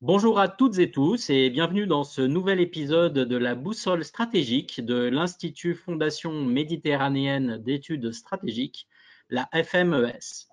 [0.00, 4.80] Bonjour à toutes et tous et bienvenue dans ce nouvel épisode de la boussole stratégique
[4.80, 8.86] de l'Institut Fondation Méditerranéenne d'études stratégiques,
[9.28, 10.46] la FMES.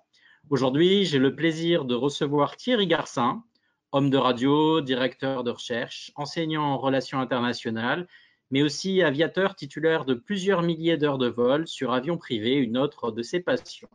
[0.50, 3.43] Aujourd'hui, j'ai le plaisir de recevoir Thierry Garcin,
[3.92, 8.07] homme de radio, directeur de recherche, enseignant en relations internationales,
[8.50, 13.11] mais aussi aviateur titulaire de plusieurs milliers d'heures de vol sur avion privé, une autre
[13.11, 13.89] de ses passions.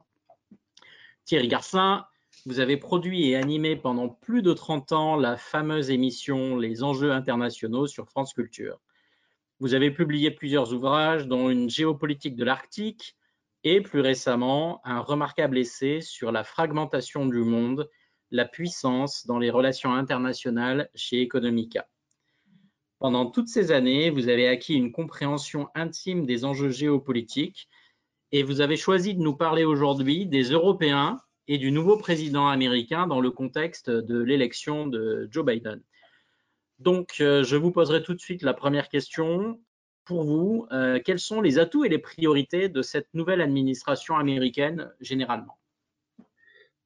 [1.24, 2.06] Thierry Garcin,
[2.46, 7.12] vous avez produit et animé pendant plus de 30 ans la fameuse émission Les enjeux
[7.12, 8.80] internationaux sur France Culture.
[9.58, 13.16] Vous avez publié plusieurs ouvrages, dont une géopolitique de l'Arctique
[13.62, 17.90] et plus récemment un remarquable essai sur la fragmentation du monde,
[18.30, 21.86] la puissance dans les relations internationales chez Economica.
[23.00, 27.68] Pendant toutes ces années, vous avez acquis une compréhension intime des enjeux géopolitiques
[28.32, 33.08] et vous avez choisi de nous parler aujourd'hui des Européens et du nouveau président américain
[33.08, 35.82] dans le contexte de l'élection de Joe Biden.
[36.78, 39.60] Donc, euh, je vous poserai tout de suite la première question.
[40.04, 44.92] Pour vous, euh, quels sont les atouts et les priorités de cette nouvelle administration américaine
[45.00, 45.58] généralement?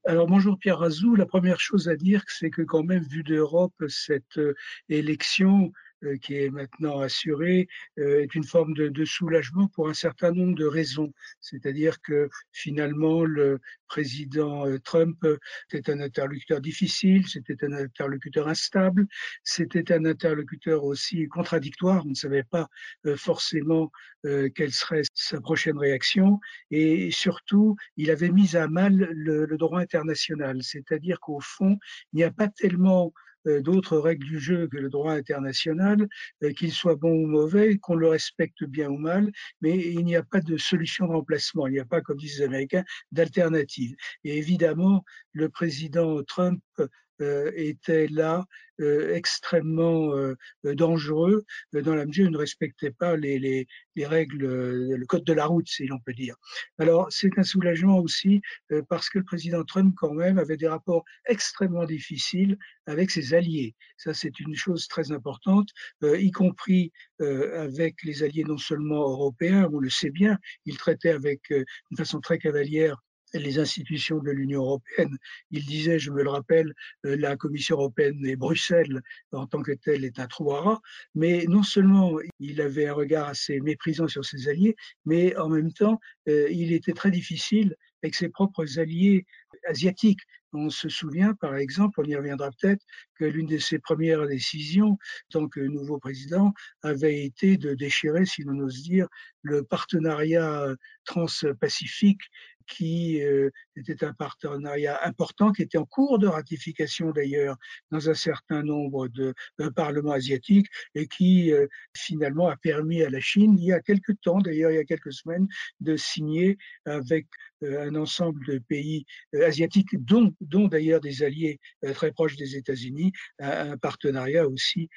[0.06, 1.14] Alors bonjour Pierre Razou.
[1.14, 4.54] La première chose à dire, c'est que quand même, vu d'Europe, cette euh,
[4.88, 5.72] élection
[6.20, 10.64] qui est maintenant assurée euh, est une forme de, soulagement pour un certain nombre de
[10.66, 11.12] raisons.
[11.40, 15.26] C'est-à-dire que finalement, le président euh, Trump
[15.72, 19.06] était un interlocuteur difficile, c'était un interlocuteur instable,
[19.42, 22.04] c'était un interlocuteur aussi contradictoire.
[22.06, 22.68] On ne savait pas
[23.16, 23.90] forcément
[24.22, 26.40] quelle serait sa prochaine réaction.
[26.70, 30.62] Et surtout, il avait mis à mal le, droit international.
[30.62, 31.78] C'est-à-dire qu'au fond,
[32.12, 33.23] il n'y a pas tellement euh,
[33.60, 36.08] d'autres règles du jeu que le droit international,
[36.42, 40.16] euh, qu'il soit bon ou mauvais, qu'on le respecte bien ou mal, mais il n'y
[40.16, 43.94] a pas de solution de remplacement, il n'y a pas, comme disent les Américains, d'alternative.
[44.24, 46.88] Et évidemment, le président Trump euh,
[47.20, 48.44] était là
[48.80, 54.06] euh, extrêmement euh, dangereux dans la mesure où il ne respectait pas les, les, les,
[54.06, 56.34] règles, le code de la route, si l'on peut dire.
[56.78, 58.40] Alors c'est un soulagement aussi
[58.88, 63.76] parce que le président Trump quand même avait des rapports extrêmement difficiles avec ses alliés.
[63.96, 65.68] Ça c'est une chose très importante,
[66.02, 71.50] y compris avec les alliés non seulement européens, on le sait bien, il traitait avec
[71.50, 73.03] une façon très cavalière
[73.34, 75.16] les institutions de l'Union européenne.
[75.50, 76.72] Il disait, je me le rappelle,
[77.06, 79.02] euh, la Commission européenne et Bruxelles
[79.32, 80.80] en tant que telle est un trou à
[81.14, 85.72] mais non seulement il avait un regard assez méprisant sur ses alliés, mais en même
[85.72, 89.26] temps, euh, il était très difficile avec ses propres alliés
[89.66, 90.20] asiatiques.
[90.54, 92.84] On se souvient, par exemple, on y reviendra peut-être,
[93.16, 94.98] que l'une de ses premières décisions,
[95.30, 99.08] tant que nouveau président, avait été de déchirer, si l'on ose dire,
[99.42, 100.66] le partenariat
[101.04, 102.22] transpacifique
[102.66, 107.56] qui euh, était un partenariat important, qui était en cours de ratification d'ailleurs
[107.90, 109.34] dans un certain nombre de,
[109.74, 111.66] parlements asiatiques et qui euh,
[111.96, 114.84] finalement a permis à la Chine, il y a quelques temps, d'ailleurs il y a
[114.84, 115.48] quelques semaines,
[115.80, 117.26] de signer avec
[117.62, 119.04] euh, un ensemble de pays
[119.42, 121.58] asiatiques, dont, dont d'ailleurs des alliés
[121.94, 124.88] très proches des États-Unis, un, partenariat aussi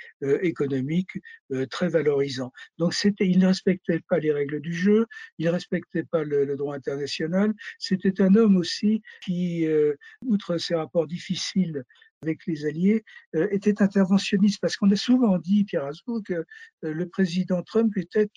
[0.42, 1.10] économique
[1.70, 2.52] très valorisant.
[2.78, 5.06] Donc c'était, il ne respectait pas les règles du jeu,
[5.38, 10.76] il ne respectait pas le, droit international, c'était un homme aussi qui, euh, outre ses
[10.76, 11.84] rapports difficiles
[12.22, 13.04] avec les Alliés,
[13.36, 16.44] euh, était interventionniste, parce qu'on a souvent dit, Pierre Azou, que euh,
[16.82, 18.30] le président Trump était,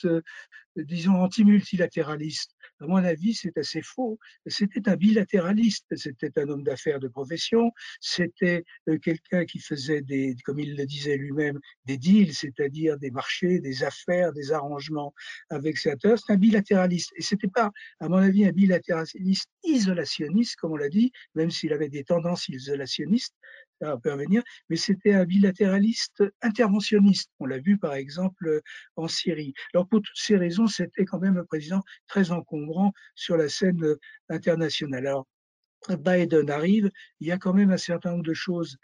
[0.77, 2.53] disons, anti-multilatéraliste.
[2.81, 4.19] À mon avis, c'est assez faux.
[4.47, 8.65] C'était un bilatéraliste, c'était un homme d'affaires de profession, c'était
[9.03, 13.83] quelqu'un qui faisait des, comme il le disait lui-même, des deals, c'est-à-dire des marchés, des
[13.85, 15.13] affaires, des arrangements
[15.51, 16.19] avec acteurs.
[16.19, 17.13] C'est un bilatéraliste.
[17.17, 17.71] Et c'était pas,
[18.01, 22.49] à mon avis, un bilatéraliste isolationniste, comme on l'a dit, même s'il avait des tendances
[22.49, 23.35] isolationnistes,
[23.81, 27.31] ça peut revenir, mais c'était un bilatéraliste interventionniste.
[27.41, 28.61] On l'a vu par exemple
[28.97, 29.55] en Syrie.
[29.75, 33.97] Alors pour toutes ces raisons, c'était quand même un président très encombrant sur la scène
[34.29, 35.07] internationale.
[35.07, 35.27] Alors
[35.89, 36.91] Biden arrive,
[37.21, 38.77] il y a quand même un certain nombre de choses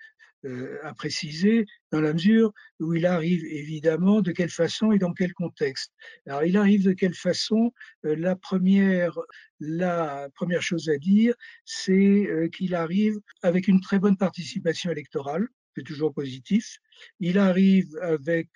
[0.83, 5.33] à préciser dans la mesure où il arrive évidemment de quelle façon et dans quel
[5.33, 5.93] contexte.
[6.27, 7.73] Alors il arrive de quelle façon
[8.05, 9.19] euh, La première
[9.61, 11.35] la première chose à dire,
[11.65, 16.79] c'est euh, qu'il arrive avec une très bonne participation électorale, c'est toujours positif.
[17.21, 18.49] Il arrive avec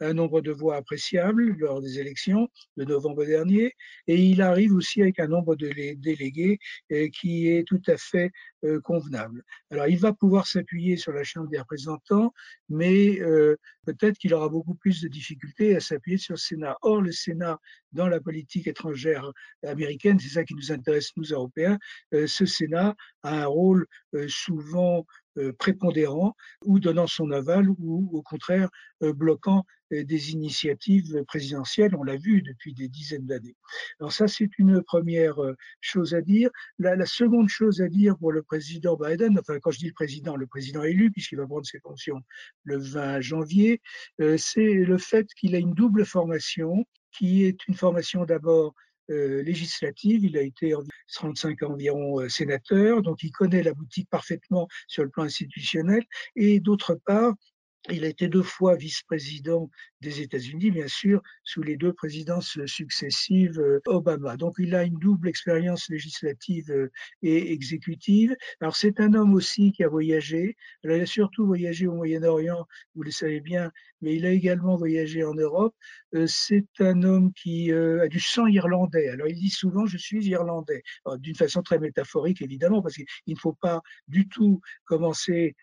[0.00, 3.74] un nombre de voix appréciable lors des élections de novembre dernier,
[4.06, 6.58] et il arrive aussi avec un nombre de délégués
[7.12, 8.30] qui est tout à fait
[8.82, 9.44] convenable.
[9.70, 12.32] Alors, il va pouvoir s'appuyer sur la Chambre des représentants,
[12.68, 13.20] mais
[13.86, 16.76] peut-être qu'il aura beaucoup plus de difficultés à s'appuyer sur le Sénat.
[16.82, 17.58] Or, le Sénat,
[17.92, 19.30] dans la politique étrangère
[19.64, 21.78] américaine, c'est ça qui nous intéresse, nous, Européens,
[22.12, 23.86] ce Sénat a un rôle
[24.28, 25.06] souvent
[25.38, 26.36] euh, prépondérant
[26.66, 28.68] ou donnant son aval ou au contraire
[29.02, 31.94] euh, bloquant euh, des initiatives présidentielles.
[31.96, 33.56] On l'a vu depuis des dizaines d'années.
[34.00, 35.36] Alors ça, c'est une première
[35.80, 36.50] chose à dire.
[36.78, 40.36] La, seconde chose à dire pour le président Biden, enfin quand je dis le président,
[40.36, 42.20] le président élu, puisqu'il va prendre ses fonctions
[42.64, 43.80] le 20 janvier,
[44.36, 48.74] c'est le fait qu'il a une double formation qui est une formation d'abord
[49.10, 50.24] euh, législative.
[50.24, 50.74] Il a été
[51.14, 56.04] 35 ans environ euh, sénateur, donc il connaît la boutique parfaitement sur le plan institutionnel.
[56.36, 57.34] Et d'autre part,
[57.90, 59.68] il a été deux fois vice-président
[60.00, 64.36] des États-Unis, bien sûr, sous les deux présidences successives euh, Obama.
[64.36, 66.90] Donc il a une double expérience législative euh,
[67.22, 68.36] et exécutive.
[68.60, 70.56] Alors c'est un homme aussi qui a voyagé.
[70.84, 75.24] il a surtout voyagé au Moyen-Orient, vous le savez bien, mais il a également voyagé
[75.24, 75.74] en Europe.
[76.14, 79.08] Euh, c'est un homme qui a du sang irlandais.
[79.08, 80.82] Alors il dit souvent je suis irlandais,
[81.18, 85.56] d'une façon très métaphorique évidemment, parce qu'il ne faut pas du tout commencer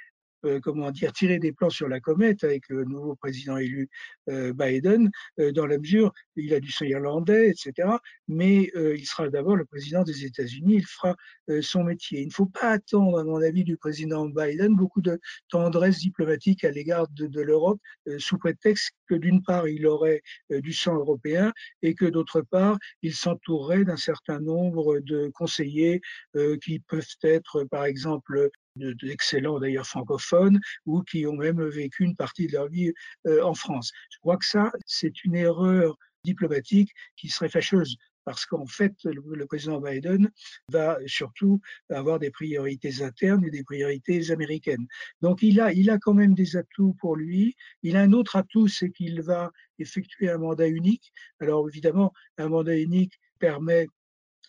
[0.45, 3.89] euh, comment dire, tirer des plans sur la comète avec le nouveau président élu
[4.29, 7.89] euh, Biden, euh, dans la mesure il a du sang irlandais, etc.
[8.29, 11.15] Mais il sera d'abord le président des États-Unis, il fera
[11.59, 12.21] son métier.
[12.21, 15.19] Il ne faut pas attendre, à mon avis, du président Biden beaucoup de
[15.49, 17.79] tendresse diplomatique à l'égard de, de l'Europe,
[18.19, 21.51] sous prétexte que d'une part il aurait du sang européen
[21.81, 25.99] et que d'autre part il s'entourerait d'un certain nombre de conseillers
[26.63, 28.49] qui peuvent être, par exemple,
[29.01, 32.91] d'excellents d'ailleurs francophones ou qui ont même vécu une partie de leur vie
[33.27, 33.91] euh, en France.
[34.11, 37.95] Je crois que ça, c'est une erreur diplomatique qui serait fâcheuse
[38.29, 40.29] parce qu'en fait, le, président Biden
[40.71, 41.59] va surtout
[41.89, 44.85] avoir des priorités internes et des priorités américaines.
[45.21, 47.55] Donc, il a, il a quand même des atouts pour lui.
[47.81, 49.49] Il a un autre atout, c'est qu'il va
[49.79, 51.11] effectuer un mandat unique.
[51.39, 53.87] Alors, évidemment, un mandat unique permet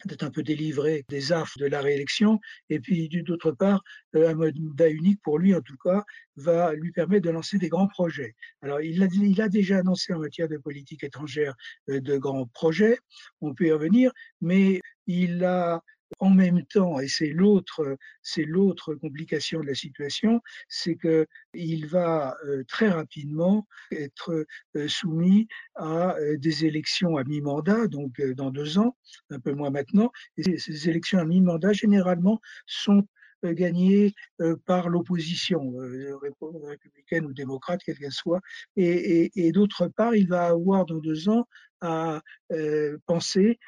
[0.07, 2.41] d'être un peu délivré des affres de la réélection.
[2.69, 3.83] Et puis, d'autre part,
[4.15, 6.05] euh, un mandat unique, pour lui en tout cas,
[6.37, 8.35] va lui permettre de lancer des grands projets.
[8.63, 11.55] Alors, il a, il a déjà annoncé en matière de politique étrangère
[11.89, 12.99] euh, de grands projets,
[13.41, 15.83] on peut y revenir, mais il a
[16.19, 21.87] en même temps, et c'est l'autre, c'est l'autre complication de la situation, c'est que il
[21.87, 24.47] va euh, très rapidement être
[24.77, 25.47] euh, soumis
[25.77, 28.97] à euh, des élections à mi-mandat, donc dans deux ans,
[29.31, 30.11] un peu moins maintenant.
[30.37, 33.07] Ces élections à mi-mandat, généralement, sont
[33.43, 34.13] gagnées
[34.67, 35.73] par l'opposition,
[36.21, 38.41] républicaine ou démocrate, quelle qu'elle soit.
[38.77, 41.47] Et, d'autre part, il va avoir dans deux ans
[41.81, 42.21] à
[43.07, 43.59] penser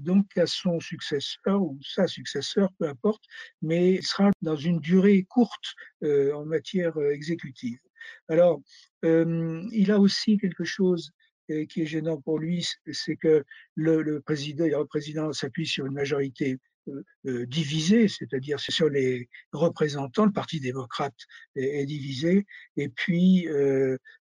[0.00, 3.22] donc à son successeur ou sa successeur, peu importe,
[3.62, 7.78] mais il sera dans une durée courte euh, en matière euh, exécutive.
[8.28, 8.60] Alors,
[9.04, 11.12] il a aussi quelque chose
[11.68, 15.92] qui est gênant pour lui, c'est que le, le président, le président s'appuie sur une
[15.92, 16.58] majorité
[17.24, 21.14] divisée, c'est-à-dire sur les représentants, le Parti démocrate
[21.54, 22.46] est, divisé,
[22.76, 23.46] et puis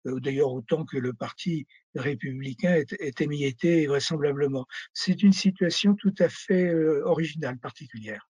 [0.06, 4.66] d'ailleurs autant que le Parti républicain est, émietté vraisemblablement.
[4.94, 8.30] C'est une situation tout à fait euh, originale, particulière.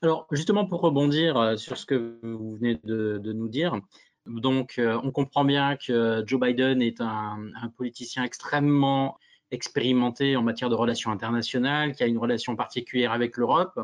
[0.00, 3.80] Alors, justement, pour rebondir euh, sur ce que vous venez de, nous dire,
[4.26, 9.18] donc, euh, on comprend bien que Joe Biden est un, politicien extrêmement
[9.52, 13.78] expérimenté en matière de relations internationales, qui a une relation particulière avec l'Europe.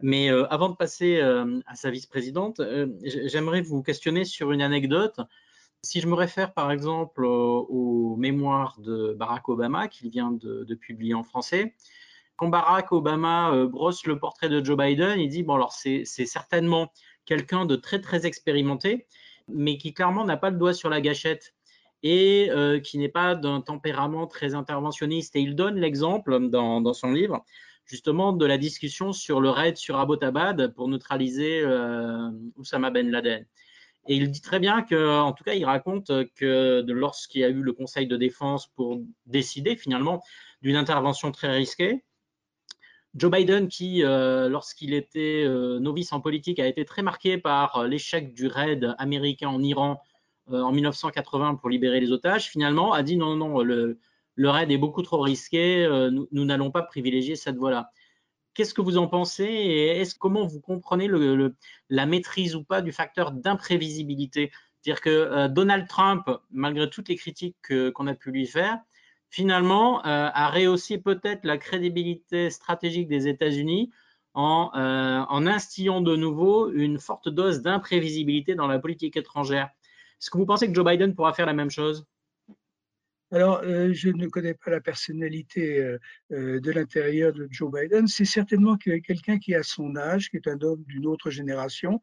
[0.00, 2.60] Mais avant de passer à sa vice-présidente,
[3.02, 5.20] j'aimerais vous questionner sur une anecdote
[5.84, 11.14] si je me réfère par exemple aux, mémoires de Barack Obama qu'il vient de, publier
[11.14, 11.74] en français,
[12.36, 16.04] quand Barack Obama euh, brosse le portrait de Joe Biden, il dit bon alors c'est
[16.04, 16.90] certainement
[17.26, 19.06] quelqu'un de très très expérimenté,
[19.46, 21.54] mais qui clairement n'a pas le doigt sur la gâchette
[22.04, 25.34] et euh, qui n'est pas d'un tempérament très interventionniste.
[25.34, 27.44] Et il donne l'exemple dans, son livre
[27.86, 33.44] justement de la discussion sur le raid sur Abbottabad pour neutraliser euh, Oussama Ben Laden.
[34.06, 37.48] Et il dit très bien que, en tout cas, il raconte que lorsqu'il y a
[37.48, 40.22] eu le Conseil de défense pour décider finalement
[40.60, 42.04] d'une intervention très risquée,
[43.14, 47.84] Joe Biden, qui, euh, lorsqu'il était euh, novice en politique, a été très marqué par
[47.84, 50.13] l'échec du raid américain en Iran euh,
[50.50, 53.98] en 1980 pour libérer les otages, finalement a dit non, non, le,
[54.38, 57.90] raid est beaucoup trop risqué, nous n'allons pas privilégier cette voie-là.
[58.54, 61.08] Qu'est-ce que vous en pensez et est-ce comment vous comprenez
[61.88, 64.52] la maîtrise ou pas du facteur d'imprévisibilité?
[64.80, 67.56] C'est-à-dire que Donald Trump, malgré toutes les critiques
[67.94, 68.78] qu'on a pu lui faire,
[69.30, 73.90] finalement a rehaussé peut-être la crédibilité stratégique des États-Unis
[74.34, 79.70] en instillant de nouveau une forte dose d'imprévisibilité dans la politique étrangère.
[80.24, 82.06] Est-ce que vous pensez que Joe Biden pourra faire la même chose?
[83.30, 85.98] Alors, euh, je ne connais pas la personnalité euh,
[86.32, 88.06] euh, de l'intérieur de Joe Biden.
[88.06, 92.00] C'est certainement quelqu'un qui a son âge, qui est un homme d'une autre génération.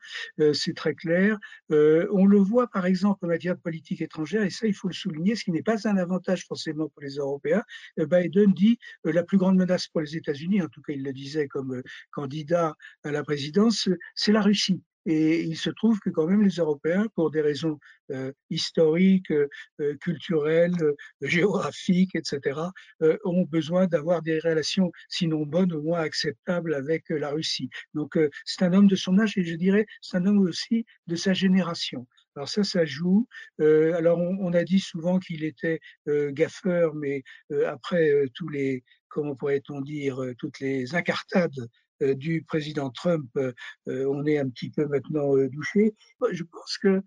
[0.54, 1.40] c'est très clair.
[1.70, 4.94] on le voit, par exemple, en matière de politique étrangère, et ça, il faut le
[4.94, 7.64] souligner, ce qui n'est pas un avantage forcément pour les Européens.
[7.98, 11.48] Biden dit la plus grande menace pour les États-Unis, en tout cas, il le disait
[11.48, 14.84] comme candidat à la présidence, c'est la Russie.
[15.06, 17.80] Et il se trouve que quand même les Européens, pour des raisons
[18.12, 19.48] euh, historiques, euh,
[19.80, 22.60] euh culturelles, euh, géographiques, etc.,
[23.02, 27.70] euh, ont besoin d'avoir des relations, sinon bonnes, au moins acceptables avec la Russie.
[27.94, 31.16] Donc c'est un homme de son âge et je dirais c'est un homme aussi de
[31.16, 32.08] sa génération.
[32.36, 33.28] Alors ça, ça joue.
[33.60, 38.48] Euh, alors on, on, a dit souvent qu'il était euh, gaffeur, mais euh, après tous
[38.48, 41.68] les, comment pourrait-on dire, toutes les incartades euh,
[42.02, 43.54] du président Trump, euh,
[43.88, 45.94] euh, on est un petit peu maintenant douché.
[46.32, 47.02] Je pense que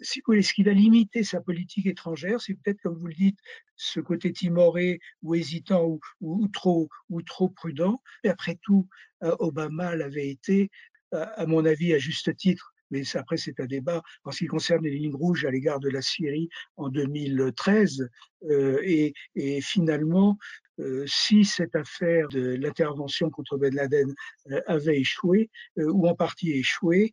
[0.00, 3.14] si vous voulez, ce qui va limiter sa politique étrangère, c'est peut-être, comme vous le
[3.14, 3.38] dites,
[3.76, 8.02] ce côté timoré ou hésitant ou, trop, ou trop prudent.
[8.24, 8.88] Et après tout,
[9.20, 10.70] Obama l'avait été,
[11.12, 14.84] à mon avis, à juste titre, mais après c'est un débat en ce qui concerne
[14.84, 18.08] les lignes rouges à l'égard de la Syrie en 2013.
[18.44, 20.38] Euh, et, et, finalement,
[20.78, 24.14] euh, si cette affaire de l'intervention contre Ben Laden
[24.50, 27.12] euh, avait échoué, euh, ou en partie échoué,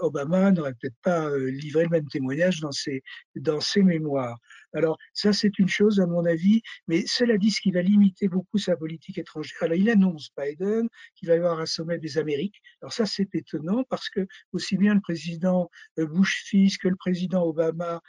[0.00, 3.02] Obama n'aurait peut-être pas livré le même témoignage dans ses,
[3.36, 4.38] dans ses mémoires.
[4.72, 8.28] Alors ça, c'est une chose à mon avis, mais cela dit, ce qui va limiter
[8.28, 9.56] beaucoup sa politique étrangère.
[9.62, 12.60] Alors il annonce Biden qu'il va y avoir un sommet des Amériques.
[12.82, 17.44] Alors ça, c'est étonnant parce que aussi bien le président Bush fils que le président
[17.44, 18.00] Obama,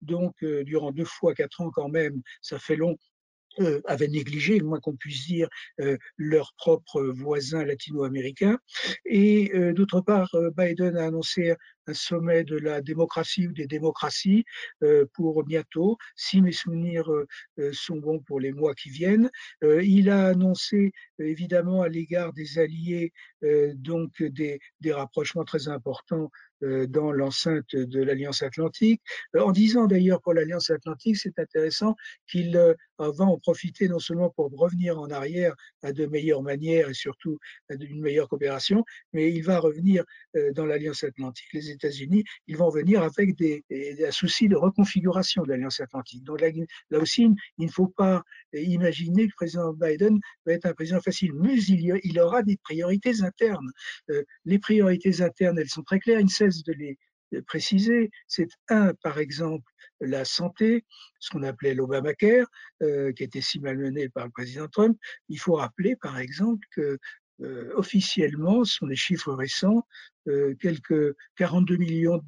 [0.00, 2.96] donc durant deux fois quatre ans quand même, ça fait long,
[3.60, 5.48] euh, avaient négligé, le moins qu'on puisse dire,
[5.80, 8.58] euh, leurs propres voisins latino-américains.
[9.04, 11.54] Et euh, d'autre part, Biden a annoncé
[11.86, 14.44] un sommet de la démocratie ou des démocraties
[15.14, 17.10] pour bientôt, si mes souvenirs
[17.72, 19.28] sont bons pour les mois qui viennent.
[19.62, 20.92] il a annoncé
[21.26, 23.12] évidemment à l'égard des alliés
[23.74, 24.60] donc des,
[24.92, 26.30] rapprochements très importants
[26.62, 29.02] euh, dans l'enceinte de l'Alliance Atlantique.
[29.34, 31.96] Euh, en disant d'ailleurs pour l'Alliance Atlantique, c'est intéressant
[32.30, 36.88] qu'il euh, va en profiter non seulement pour revenir en arrière à de meilleures manières
[36.88, 37.38] et surtout
[37.68, 40.04] à une meilleure coopération, mais il va revenir
[40.54, 45.42] dans l'Alliance Atlantique, les États-Unis, ils vont venir avec des, des, un souci de reconfiguration
[45.42, 46.22] de l'Alliance Atlantique.
[46.22, 46.48] Donc là,
[46.90, 47.26] là, aussi,
[47.58, 52.42] il ne faut pas imaginer que le président Biden va être un président il, aura
[52.42, 53.70] des priorités internes.
[54.44, 56.20] les priorités internes, elles sont très claires.
[56.20, 56.98] Il ne de les
[57.46, 58.10] préciser.
[58.28, 60.84] C'est un, par exemple, la santé,
[61.20, 62.46] ce qu'on appelait l'Obamacare,
[62.82, 64.98] euh, qui était si malmené par le président Trump.
[65.28, 66.98] Il faut rappeler, par exemple, que euh,
[67.74, 69.84] officiellement, ce sont des chiffres récents,
[70.28, 72.22] euh, quelques 42 millions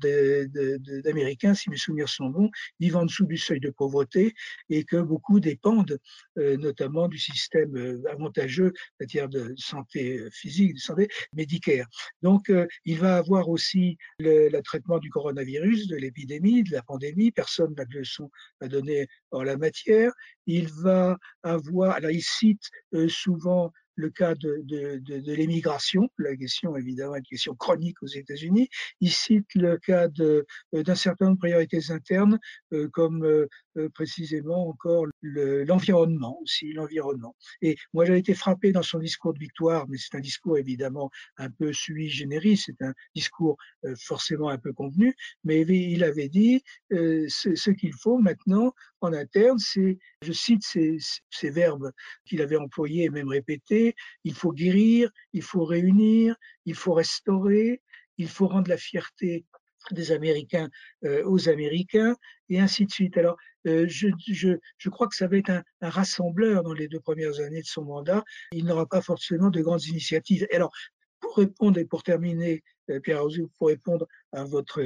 [1.05, 4.35] d'Américains, si mes souvenirs sont bons, vivent en dessous du seuil de pauvreté
[4.69, 5.99] et que beaucoup dépendent
[6.39, 11.87] euh, notamment du système euh, avantageux, c'est-à-dire de santé physique, de santé médicaire.
[12.23, 12.51] Donc,
[12.85, 17.31] il va avoir aussi le, le traitement du coronavirus, de l'épidémie, de la pandémie.
[17.31, 18.31] Personne n'a de leçon
[18.61, 20.13] à donner en la matière.
[20.47, 22.71] Il va avoir, alors il cite
[23.09, 28.07] souvent le cas de, de, de, de l'émigration, la question évidemment une question chronique aux
[28.07, 28.69] États-Unis.
[29.01, 32.39] Il cite le cas d'un certain nombre de priorités internes,
[32.73, 33.47] euh, comme euh,
[33.77, 37.35] euh, précisément encore l'environnement aussi, l'environnement.
[37.63, 41.11] Et moi j'ai été frappé dans son discours de victoire, mais c'est un discours évidemment
[41.37, 43.57] un peu sui generis, c'est un discours
[43.99, 48.73] forcément un peu convenu, mais il avait dit ce, ce qu'il faut maintenant
[49.05, 51.93] en interne, c'est, je cite ces, verbes
[52.25, 53.95] qu'il avait employés et même répétés,
[54.25, 57.83] il faut guérir, il faut réunir, il faut restaurer,
[58.19, 59.45] il faut rendre la fierté
[59.91, 60.71] des Américains
[61.05, 62.17] euh, aux Américains,
[62.49, 63.17] et ainsi de suite.
[63.19, 67.61] Alors, euh, je, crois que ça va être un, rassembleur dans les deux premières années
[67.61, 68.25] de son mandat.
[68.53, 70.47] Il n'aura pas forcément de grandes initiatives.
[70.53, 70.73] Alors,
[71.21, 73.23] pour répondre et pour terminer, euh, Pierre
[73.59, 74.83] pour répondre à votre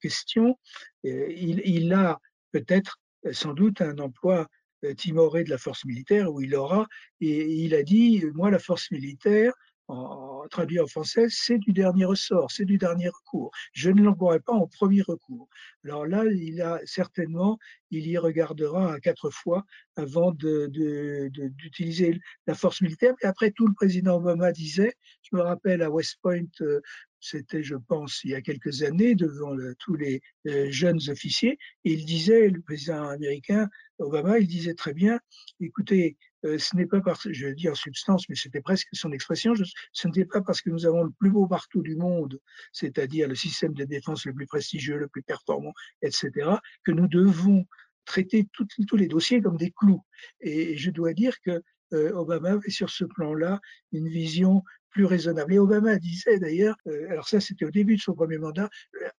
[0.00, 0.58] question,
[1.04, 2.18] il a
[2.52, 2.98] peut-être
[3.30, 4.48] sans doute un emploi
[4.84, 6.86] euh, timoré de la force militaire où il aura,
[7.20, 9.52] et il a dit, moi la force militaire,
[9.88, 13.50] en, traduit en français, c'est du dernier ressort, c'est du dernier recours.
[13.72, 15.48] Je ne l'emploierai pas en premier recours.
[15.84, 17.58] Alors là, il a certainement,
[17.90, 19.64] il y regardera quatre fois
[19.96, 23.14] avant d'utiliser la force militaire.
[23.22, 26.80] Et après tout, le président Obama disait, je me rappelle à West Point, euh,
[27.22, 32.04] c'était, je pense, il y a quelques années, devant tous les jeunes officiers, et il
[32.04, 35.20] disait, le président américain, Obama, il disait très bien,
[35.60, 39.54] écoutez, ce n'est pas parce, je dis en substance, mais c'était presque son expression,
[39.92, 42.40] ce n'est pas parce que nous avons le plus beau marteau du monde,
[42.72, 46.50] c'est-à-dire le système de défense le plus prestigieux, le plus performant, etc.,
[46.84, 47.64] que nous devons
[48.04, 50.02] traiter tous les dossiers comme des clous.
[50.40, 51.62] Et je dois dire que
[51.92, 53.60] euh, Obama avait sur ce plan-là
[53.92, 55.54] une vision plus raisonnable.
[55.54, 58.68] Et Obama disait d'ailleurs, euh, alors ça c'était au début de son premier mandat,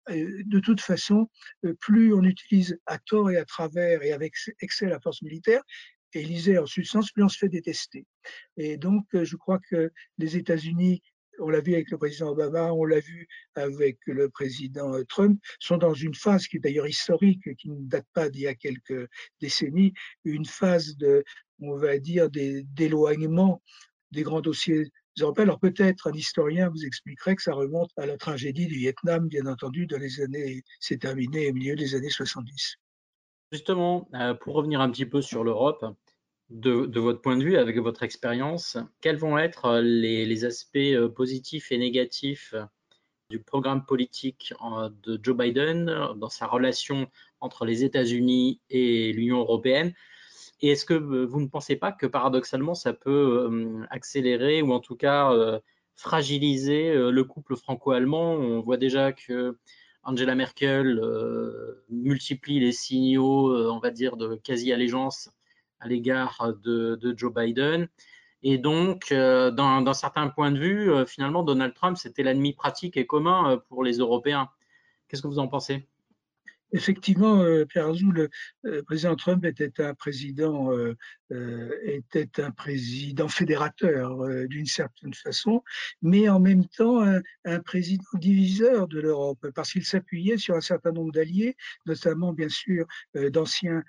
[0.10, 1.30] euh, de toute façon,
[1.80, 5.62] plus on utilise à tort et à travers et avec excès la force militaire,
[6.13, 8.06] et il disait en substance, plus on se fait détester.
[8.56, 11.01] Et donc, je crois que les États-Unis
[11.39, 15.77] on l'a vu avec le président Obama, on l'a vu avec le président Trump, sont
[15.77, 19.10] dans une phase qui est d'ailleurs historique, qui ne date pas d'il y a quelques
[19.42, 19.94] décennies,
[20.25, 21.24] une phase de,
[21.60, 23.62] on va dire, d'éloignement
[24.12, 25.43] des grands dossiers européens.
[25.43, 29.46] Alors peut-être un historien vous expliquerait que ça remonte à la tragédie du Vietnam, bien
[29.46, 32.75] entendu, dans les années, c'est terminé au milieu des années 70.
[33.51, 35.86] Justement, euh, pour revenir un petit peu sur l'Europe,
[36.50, 41.72] de, votre point de vue, avec votre expérience, quels vont être les, aspects euh, positifs
[41.72, 42.53] et négatifs
[43.29, 44.53] du programme politique
[45.03, 45.86] de Joe Biden
[46.17, 49.93] dans sa relation entre les États-Unis et l'Union européenne?
[50.63, 54.79] Et est-ce que vous ne pensez pas que paradoxalement, ça peut euh, accélérer ou en
[54.79, 55.60] tout cas euh,
[55.96, 58.34] fragiliser le couple franco-allemand?
[58.34, 59.58] On voit déjà que
[60.01, 61.00] Angela Merkel
[61.89, 65.29] multiplie les signaux, on va dire, de quasi-allégeance
[65.79, 67.88] à l'égard de, Joe Biden.
[68.43, 72.98] Et donc, euh, d'un certain point de vue, euh, finalement, Donald Trump, c'était l'ennemi pratique
[72.98, 74.50] et commun euh, pour les Européens.
[75.08, 75.88] Qu'est-ce que vous en pensez?
[76.74, 78.30] Effectivement, Pierre Azou, le
[78.84, 80.72] président Trump était un président,
[81.86, 85.63] était un président fédérateur d'une certaine façon,
[86.01, 90.62] mais en même temps un, un président diviseur de l'Europe, parce qu'il s'appuyait sur un
[90.62, 93.84] certain nombre d'alliés, notamment bien sûr d'anciens euh,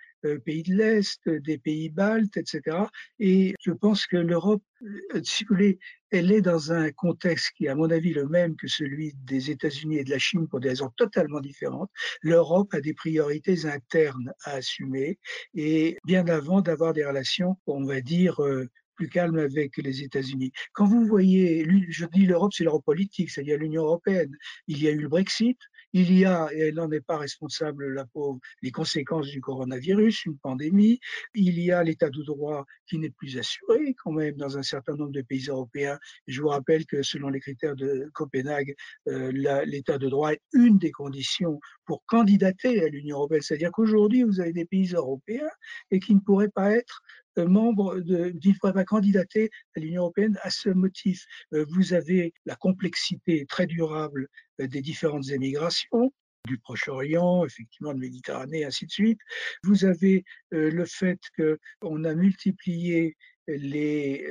[0.45, 2.79] pays de l'Est, des pays baltes, etc.
[3.19, 5.79] Et je pense que l'Europe, euh, si vous voulez,
[6.11, 9.51] elle est dans un contexte qui est, à mon avis, le même que celui des
[9.51, 11.91] États-Unis et de la Chine pour des raisons totalement différentes.
[12.23, 15.19] L'Europe a des priorités internes à assumer
[15.55, 20.53] et bien avant d'avoir des relations, on va dire, euh, plus calmes avec les États-Unis.
[20.73, 24.37] Quand vous voyez, je dis l'Europe, c'est l'Europe politique, c'est-à-dire l'Union européenne.
[24.69, 25.59] Il y a eu le Brexit,
[25.95, 30.27] il y a, et elle n'en est pas responsable, la pauvre, les conséquences du coronavirus,
[30.27, 30.99] une pandémie.
[31.35, 34.97] Il y a l'état de droit qui n'est plus assuré quand même dans un certain
[34.97, 35.99] nombre de pays européens.
[36.27, 38.75] Je vous rappelle que selon les critères de Copenhague,
[39.07, 39.31] euh,
[39.65, 43.43] l'état de droit est une des conditions pour candidater à l'Union européenne.
[43.43, 45.51] C'est-à-dire qu'aujourd'hui, vous avez des pays européens
[45.93, 47.03] et qui ne pourraient pas être
[47.39, 51.25] membres de, qui pourraient candidater à l'Union européenne à ce motif.
[51.53, 54.29] Euh, vous avez la complexité très durable
[54.61, 56.13] euh, des différentes émigrations
[56.47, 59.19] du Proche-Orient, effectivement de Méditerranée, ainsi de suite.
[59.63, 63.17] Vous avez le fait qu'on a multiplié
[63.49, 64.23] les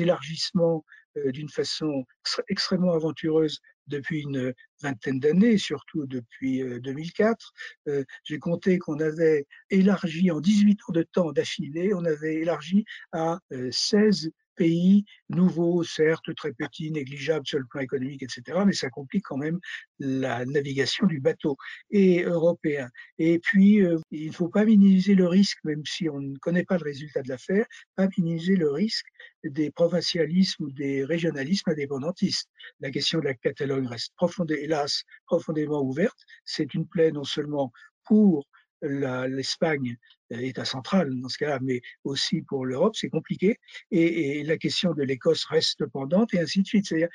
[0.00, 0.82] élargissements
[1.26, 2.06] d'une façon
[2.48, 7.52] extrêmement aventureuse depuis une vingtaine d'années, surtout depuis 2004.
[7.88, 12.36] Euh, euh, j'ai compté qu'on avait élargi en 18 ans de temps d'affilée, on avait
[12.36, 13.38] élargi à
[13.70, 18.90] 16 euh, pays nouveaux, certes très petits, négligeables sur le plan économique, etc., mais ça
[18.90, 19.58] complique quand même
[19.98, 21.56] la navigation du bateau
[21.90, 22.88] et européen.
[23.18, 26.76] Et puis, il ne faut pas minimiser le risque, même si on ne connaît pas
[26.76, 27.66] le résultat de l'affaire,
[27.96, 29.06] pas minimiser le risque
[29.44, 32.50] des provincialismes ou des régionalismes indépendantistes.
[32.80, 36.18] La question de la Catalogne reste profondément, hélas, profondément ouverte.
[36.44, 37.72] C'est une plaie non seulement
[38.04, 38.48] pour
[38.82, 39.96] l'Espagne,
[40.30, 43.56] État central dans ce cas-là, mais aussi pour l'Europe, c'est compliqué.
[43.90, 46.86] Et, la question de l'Écosse reste pendante et ainsi de suite.
[46.86, 47.08] C'est-à-dire,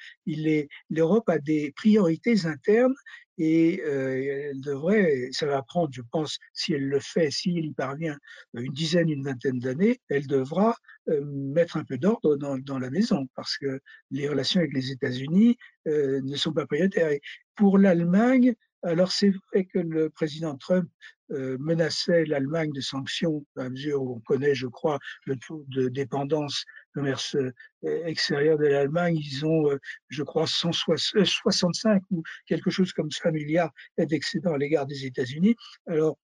[0.90, 2.96] l'Europe a des priorités internes
[3.38, 7.66] et euh, elle devrait, ça va prendre, je pense, si elle le fait, si elle
[7.66, 8.18] y parvient,
[8.54, 10.76] une dizaine, une vingtaine d'années, elle devra
[11.10, 13.80] euh, mettre un peu d'ordre dans, la maison parce que
[14.12, 17.10] les relations avec les États-Unis euh, ne sont pas prioritaires.
[17.56, 20.90] Pour l'Allemagne, alors c'est vrai que le président Trump
[21.32, 25.88] euh, menaçait l'Allemagne de sanctions à mesure où on connaît, je crois, le taux de
[25.88, 29.18] dépendance commerce euh, extérieur de l'Allemagne.
[29.18, 34.86] Ils ont, euh, je crois, 165 ou quelque chose comme ça milliards d'excédents à l'égard
[34.86, 35.56] des États-Unis.
[35.88, 36.18] Alors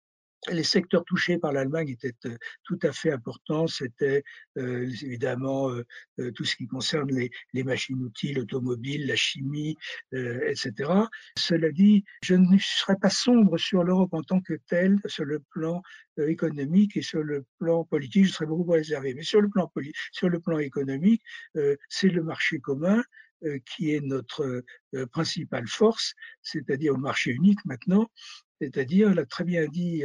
[0.51, 3.67] les secteurs touchés par l'Allemagne étaient euh, tout à fait importants.
[3.67, 4.23] C'était
[4.59, 7.11] euh, évidemment euh, tout ce qui concerne
[7.53, 9.77] les, machines-outils, l'automobile, la chimie,
[10.13, 10.91] etc.
[11.37, 15.41] Cela dit, je ne serais pas sombre sur l'Europe en tant que telle, sur le
[15.41, 15.83] plan
[16.19, 18.27] économique et sur le plan politique.
[18.27, 19.15] Je serais beaucoup réservé.
[19.15, 19.71] Mais sur le plan,
[20.13, 21.23] sur le plan économique,
[21.89, 23.03] c'est le marché commun
[23.65, 24.63] qui est notre
[25.11, 28.09] principale force, c'est-à-dire au marché unique maintenant,
[28.61, 30.03] c'est-à-dire, l'a très bien dit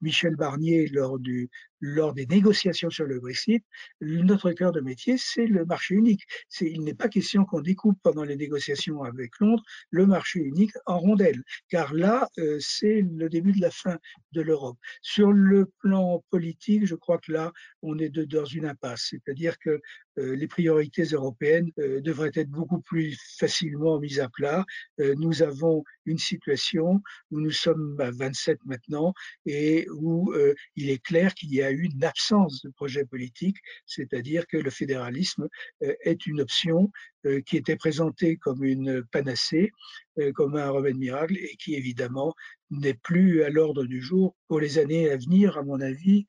[0.00, 3.64] Michel Barnier lors, du, lors des négociations sur le Brexit,
[4.00, 6.24] notre cœur de métier, c'est le marché unique.
[6.60, 10.98] Il n'est pas question qu'on découpe pendant les négociations avec Londres le marché unique en
[10.98, 13.98] rondelles, car là, euh, c'est le début de la fin
[14.32, 14.76] de l'Europe.
[15.02, 19.80] Sur le plan politique, je crois que là, on est dans une impasse, c'est-à-dire que
[20.18, 24.64] euh, les priorités européennes euh, devraient être beaucoup plus facilement mises à plat.
[24.98, 29.12] nous avons une situation où nous sommes à 27 maintenant
[29.44, 30.32] et où
[30.74, 34.70] il est clair qu'il y a eu une absence de projet politique, c'est-à-dire que le
[34.70, 35.48] fédéralisme
[35.82, 36.90] euh, est une option
[37.24, 39.70] euh, qui était présentée comme une panacée,
[40.18, 42.34] euh, comme un remède miracle, et qui évidemment
[42.70, 46.26] n'est plus à l'ordre du jour pour les années à venir, à mon avis,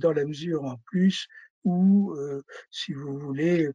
[0.00, 1.26] dans la mesure en plus
[1.64, 2.16] où,
[2.70, 3.68] si vous voulez,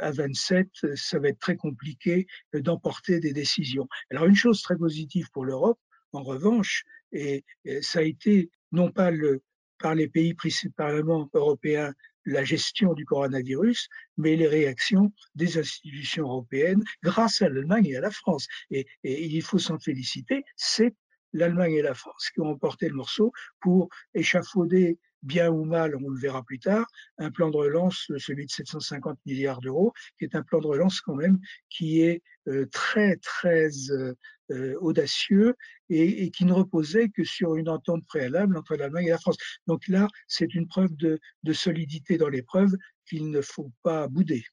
[0.00, 3.86] à 27, ça va être très compliqué d'emporter des décisions.
[4.10, 5.78] Alors une chose très positive pour l'Europe,
[6.12, 7.44] en revanche, et
[7.82, 9.42] ça a été non pas le,
[9.84, 11.92] par les pays principalement européens
[12.24, 18.00] la gestion du coronavirus, mais les réactions des institutions européennes grâce à l'Allemagne et à
[18.00, 18.46] la France.
[18.70, 20.94] Et, il faut s'en féliciter, c'est
[21.34, 26.08] l'Allemagne et la France qui ont emporté le morceau pour échafauder bien ou mal, on
[26.08, 26.86] le verra plus tard,
[27.18, 31.02] un plan de relance, celui de 750 milliards d'euros, qui est un plan de relance
[31.02, 32.22] quand même qui est
[32.70, 34.14] très, très euh,
[34.50, 35.54] euh, audacieux
[35.88, 39.36] et, qui ne reposait que sur une entente préalable entre l'Allemagne et la France.
[39.66, 41.18] Donc là, c'est une preuve de,
[41.52, 42.72] solidité dans l'épreuve
[43.08, 44.44] qu'il ne faut pas bouder.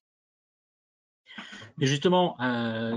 [1.79, 2.37] Et justement,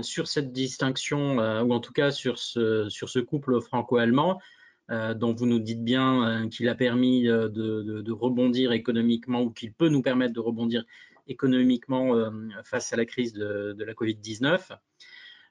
[0.01, 4.41] sur cette distinction, ou en tout cas sur ce, sur ce couple franco-allemand,
[4.89, 9.87] dont vous nous dites bien qu'il a permis de, de, rebondir économiquement ou qu'il peut
[9.87, 10.83] nous permettre de rebondir
[11.27, 12.29] économiquement
[12.63, 14.77] face à la crise de, la Covid-19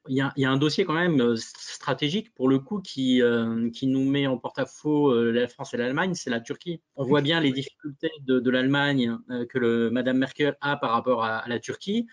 [0.09, 3.87] il y, a, un dossier quand même euh, stratégique pour le coup qui, euh, qui
[3.87, 6.83] nous met en porte-à-faux euh, la France et l'Allemagne, c'est la Turquie.
[6.97, 9.17] On voit bien les difficultés de, l'Allemagne
[9.49, 12.07] que le, Madame Merkel a par rapport à, la Turquie,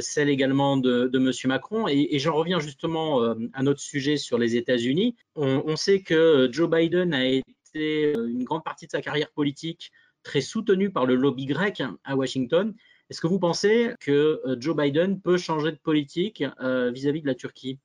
[0.00, 1.88] celle également de, de Monsieur Macron.
[1.88, 3.22] Et, j'en reviens justement
[3.52, 5.16] à notre sujet sur les États-Unis.
[5.34, 9.90] On, on, sait que Joe Biden a été une grande partie de sa carrière politique
[10.26, 12.74] très soutenu par le lobby grec à Washington.
[13.08, 17.28] Est-ce que vous pensez que euh, Joe Biden peut changer de politique euh, vis-à-vis de
[17.28, 17.78] la Turquie?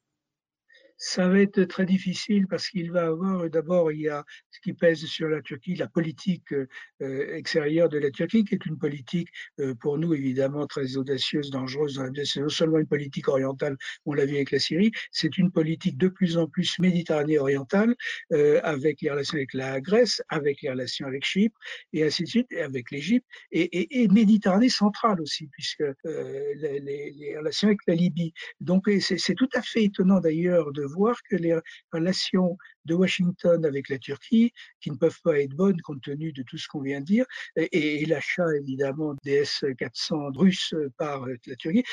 [1.03, 4.73] Ça va être très difficile parce qu'il va avoir, d'abord, il y a ce qui
[4.73, 9.27] pèse sur la Turquie, la politique euh, extérieure de la Turquie, qui est une politique
[9.59, 11.99] euh, pour nous évidemment très audacieuse, dangereuse.
[12.23, 15.97] C'est non seulement une politique orientale, on l'a vu avec la Syrie, c'est une politique
[15.97, 17.95] de plus en plus méditerranée orientale,
[18.31, 21.57] euh, avec les relations avec la Grèce, avec les relations avec Chypre,
[21.93, 26.79] et ainsi de suite, et avec l'Égypte, et, et, et, Méditerranée centrale aussi, puisque les,
[26.79, 28.33] les, les, relations avec la Libye.
[28.59, 31.55] Donc c'est tout à fait étonnant d'ailleurs de voir que les
[31.91, 34.51] relations de Washington avec la Turquie,
[34.81, 37.25] qui ne peuvent pas être bonnes compte tenu de tout ce qu'on vient de dire,
[37.55, 41.83] et, l'achat évidemment des S-400 russes par la Turquie,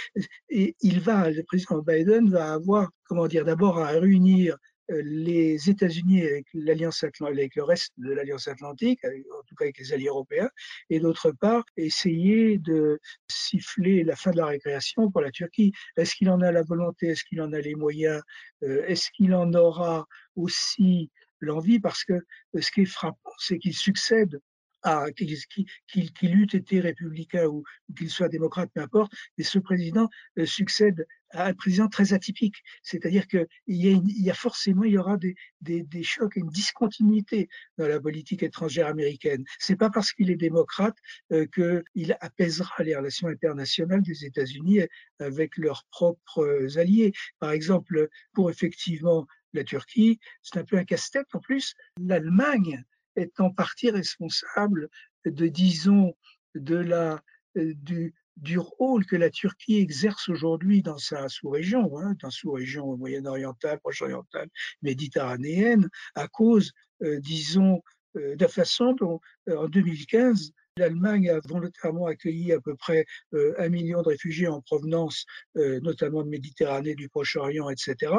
[0.48, 4.56] et il va, le président Biden va avoir, comment dire, d'abord à réunir euh,
[4.88, 9.92] les États-Unis avec l'alliance avec le reste de l'alliance atlantique, en tout cas avec les
[9.92, 10.50] alliés européens,
[10.90, 12.98] et d'autre part essayer de
[13.30, 15.72] siffler la fin de la récréation pour la Turquie.
[15.96, 17.08] Est-ce qu'il en a la volonté?
[17.08, 18.22] Est-ce qu'il en a les moyens?
[18.62, 21.80] Euh, Est-ce qu'il en aura aussi l'envie?
[21.80, 22.20] Parce que
[22.58, 24.40] ce qui est frappant, c'est qu'il succède
[25.14, 27.64] qu'il eût été républicain ou,
[27.96, 32.56] qu'il soit démocrate, peu importe, mais ce président euh, succède à un président très atypique.
[32.82, 36.40] C'est-à-dire qu'il y, a y a forcément, il y aura des, des, des chocs et
[36.40, 39.44] une discontinuité dans la politique étrangère américaine.
[39.58, 40.96] C'est pas parce qu'il est démocrate
[41.32, 44.80] euh, qu'il apaisera les relations internationales des États-Unis
[45.18, 47.12] avec leurs propres alliés.
[47.40, 51.74] Par exemple, pour effectivement la Turquie, c'est un peu un casse-tête en plus.
[51.98, 52.84] L'Allemagne
[53.18, 54.88] est en partie responsable
[55.24, 56.14] de, disons,
[56.54, 57.22] de la,
[57.56, 62.96] euh, du, du rôle que la Turquie exerce aujourd'hui dans sa sous-région, hein, dans sous-région
[62.96, 64.48] moyen-orientale, proche-orientale,
[64.82, 67.82] méditerranéenne, à cause, euh, disons,
[68.16, 73.68] euh, de la façon dont, en 2015, l'Allemagne a volontairement accueilli à peu près un
[73.68, 75.26] million de réfugiés en provenance,
[75.56, 78.12] notamment de Méditerranée, du Proche-Orient, etc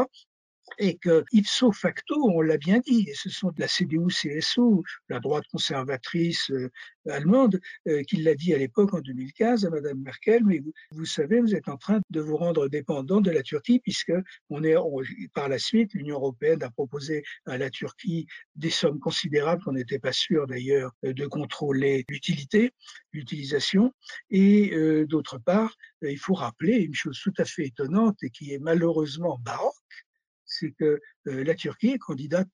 [0.77, 5.45] et que ipso facto, on l'a bien dit, et ce sont la CDU-CSU, la droite
[5.51, 6.69] conservatrice euh,
[7.09, 11.41] allemande, euh, qui l'a dit à l'époque en 2015 à Madame Merkel, mais vous, savez,
[11.41, 14.13] vous êtes en train de vous rendre dépendant de la Turquie puisque
[14.49, 14.75] on est
[15.33, 19.99] par la suite, l'Union européenne a proposé à la Turquie des sommes considérables qu'on n'était
[19.99, 22.71] pas sûr d'ailleurs de contrôler l'utilité,
[23.13, 23.93] l'utilisation,
[24.29, 28.53] et euh, d'autre part, il faut rappeler une chose tout à fait étonnante et qui
[28.53, 29.73] est malheureusement baroque,
[30.49, 32.49] c'est que euh, la Turquie est candidate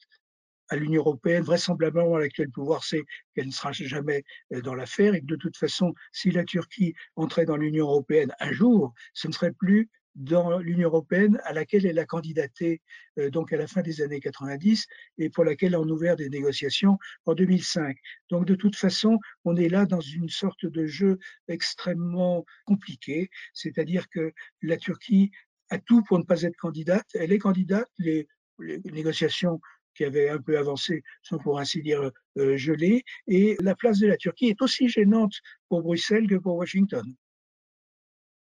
[0.70, 3.02] à l'Union européenne, vraisemblablement à l'actuel pouvoir, c'est
[3.36, 6.94] qu'elle ne sera jamais euh, dans l'affaire et que de toute façon, si la Turquie
[7.16, 11.86] entrait dans l'Union européenne un jour, ce ne serait plus dans l'Union européenne à laquelle
[11.86, 12.82] elle a candidaté
[13.20, 14.86] euh, donc à la fin des années 90
[15.18, 17.98] et pour laquelle on a ouvert des négociations en 2005.
[18.30, 24.10] Donc de toute façon, on est là dans une sorte de jeu extrêmement compliqué, c'est-à-dire
[24.10, 24.32] que
[24.62, 25.32] la Turquie
[25.70, 27.08] a tout pour ne pas être candidate.
[27.14, 27.90] Elle est candidate.
[27.98, 28.28] Les,
[28.86, 29.60] négociations
[29.96, 33.04] qui avaient un peu avancé sont pour ainsi dire euh, gelées.
[33.28, 35.34] Et la place de la Turquie est aussi gênante
[35.68, 37.06] pour Bruxelles que pour Washington.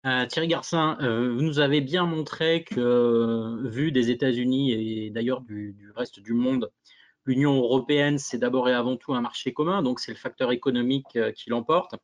[0.04, 5.42] Euh, Thierry Garcin, euh, vous nous avez bien montré que, vu des États-Unis et d'ailleurs
[5.42, 6.72] du, reste du monde,
[7.24, 11.16] l'Union européenne, c'est d'abord et avant tout un marché commun, donc c'est le facteur économique
[11.16, 11.94] euh, qui l'emporte.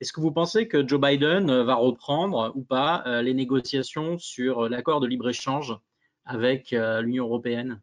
[0.00, 4.18] Est-ce que vous pensez que Joe Biden euh, va reprendre ou pas euh, les négociations
[4.18, 5.76] sur l'accord de libre-échange
[6.24, 7.80] avec l'Union européenne?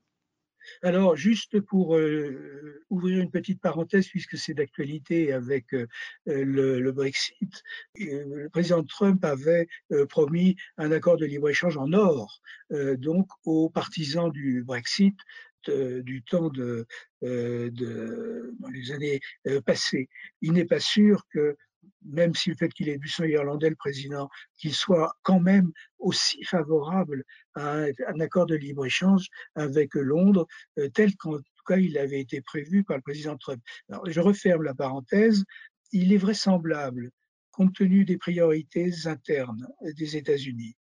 [0.84, 1.98] Alors, juste pour
[2.90, 5.76] ouvrir une petite parenthèse, puisque c'est d'actualité avec
[6.28, 7.64] le, Brexit,
[7.98, 9.68] le président Trump avait
[10.10, 15.18] promis un accord de libre-échange en or, donc aux partisans du Brexit,
[15.70, 16.86] du temps de,
[17.22, 19.20] dans les années
[19.66, 20.10] passées.
[20.42, 21.56] Il n'est pas sûr que
[22.04, 25.72] même si le fait qu'il ait du sang irlandais, le président, qu'il soit quand même
[26.00, 27.24] aussi favorable
[27.56, 30.48] à un, accord de libre-échange avec Londres,
[30.94, 33.62] tel qu'en tout cas il avait été prévu par le président Trump.
[34.06, 35.44] Je referme la parenthèse.
[35.92, 37.12] Il est vraisemblable,
[37.52, 40.76] compte tenu des priorités internes des États-Unis,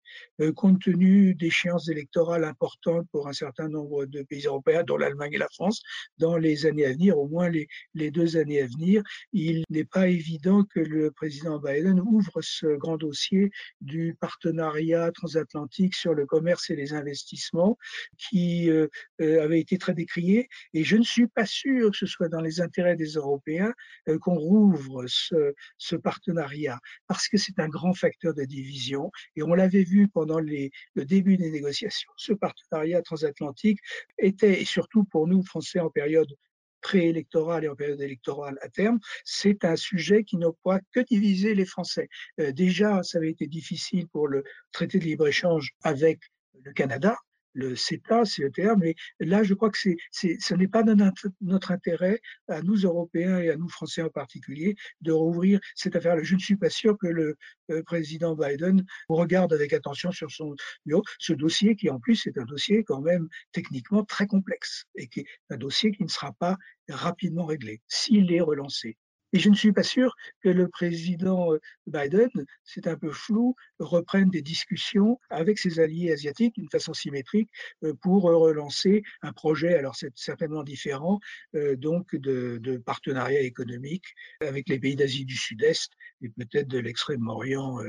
[0.56, 5.38] compte tenu d'échéances électorales importantes pour un certain nombre de pays européens, dont l'Allemagne et
[5.38, 5.82] la France,
[6.18, 9.86] dans les années à venir, au moins les, les deux années à venir, il n'est
[9.86, 16.26] pas évident que le président Biden ouvre ce grand dossier du partenariat transatlantique sur le
[16.26, 17.78] commerce et les investissements
[18.18, 18.88] qui euh,
[19.22, 20.48] euh, avait été très décrié.
[20.74, 23.74] Et je ne suis pas sûr que ce soit dans les intérêts des Européens
[24.22, 29.12] qu'on rouvre ce, ce partenariat, parce que c'est un grand facteur de division.
[29.36, 30.70] Et on l'avait vu pendant le
[31.06, 32.12] début des négociations.
[32.18, 33.80] Ce partenariat transatlantique
[34.18, 36.34] était, et surtout pour nous, Français, en période
[36.82, 41.56] préélectorale et en période électorale à terme, c'est un sujet qui n'a pas que diviser
[41.56, 42.10] les Français.
[42.40, 46.20] Euh, déjà, ça avait été difficile pour le traité de libre-échange avec
[46.62, 47.18] le Canada,
[47.54, 49.98] le CETA, terme, mais là, je crois que c'est,
[50.40, 55.12] ce n'est pas notre, intérêt, à nous Européens et à nous Français en particulier, de
[55.12, 56.24] rouvrir cette affaire-là.
[56.24, 57.36] Je ne suis pas sûr que le
[57.72, 62.38] euh, président Biden regarde avec attention sur son bureau ce dossier qui, en plus, est
[62.38, 66.34] un dossier quand même techniquement très complexe et qui est un dossier qui ne sera
[66.34, 66.58] pas
[66.90, 68.98] rapidement réglé s'il est relancé.
[69.34, 72.30] Et je ne suis pas sûr que le président euh, Biden,
[72.64, 77.50] c'est un peu flou, reprenne des discussions avec ses alliés asiatiques d'une façon symétrique
[77.84, 81.20] euh, pour relancer un projet, alors c'est certainement différent,
[81.56, 84.06] euh, donc de, de partenariat économique
[84.40, 85.92] avec les pays d'Asie du Sud-Est
[86.22, 87.80] et peut-être de l'extrême-orient,